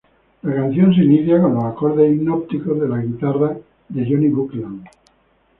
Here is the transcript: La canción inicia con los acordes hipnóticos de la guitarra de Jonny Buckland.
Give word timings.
La 0.41 0.55
canción 0.55 0.91
inicia 0.93 1.39
con 1.39 1.53
los 1.53 1.63
acordes 1.63 2.11
hipnóticos 2.15 2.79
de 2.81 2.89
la 2.89 2.97
guitarra 2.97 3.55
de 3.87 4.03
Jonny 4.09 4.29
Buckland. 4.29 4.83